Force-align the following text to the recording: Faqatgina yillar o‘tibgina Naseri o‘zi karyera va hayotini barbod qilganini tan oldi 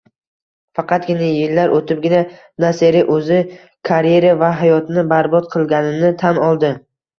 Faqatgina 0.77 1.27
yillar 1.31 1.75
o‘tibgina 1.79 2.21
Naseri 2.65 3.05
o‘zi 3.19 3.39
karyera 3.91 4.33
va 4.41 4.51
hayotini 4.65 5.07
barbod 5.15 5.53
qilganini 5.55 6.15
tan 6.27 6.45
oldi 6.51 6.77